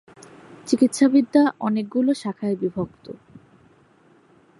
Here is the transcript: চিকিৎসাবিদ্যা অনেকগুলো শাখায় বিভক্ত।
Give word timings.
চিকিৎসাবিদ্যা 0.67 1.43
অনেকগুলো 1.59 2.11
শাখায় 2.13 2.55
বিভক্ত। 2.55 3.05